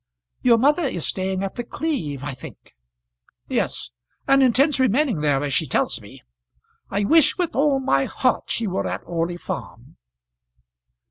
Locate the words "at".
1.43-1.53, 8.87-9.03